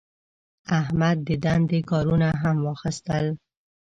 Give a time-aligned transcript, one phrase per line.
[0.79, 3.25] احمد د دندې کارونه هم واخیستل.